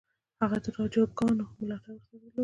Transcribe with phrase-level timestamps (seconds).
[0.41, 2.39] هغه د راجاګانو ملاتړ ورسره درلود.